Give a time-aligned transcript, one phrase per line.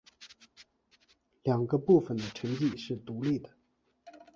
[1.43, 3.51] 两个部分的成绩是独立的。